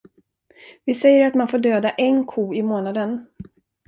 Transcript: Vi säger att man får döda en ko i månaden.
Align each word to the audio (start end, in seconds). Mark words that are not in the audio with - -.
Vi 0.85 0.93
säger 0.93 1.27
att 1.27 1.35
man 1.35 1.47
får 1.47 1.57
döda 1.59 1.89
en 1.89 2.25
ko 2.25 2.53
i 2.53 2.63
månaden. 2.63 3.25